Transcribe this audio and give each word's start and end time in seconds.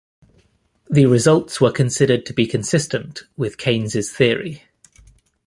The 0.89 1.05
results 1.05 1.61
were 1.61 1.71
considered 1.71 2.25
to 2.25 2.33
be 2.33 2.47
consistent 2.47 3.21
with 3.37 3.59
Keynes' 3.59 4.09
theory. 4.11 4.63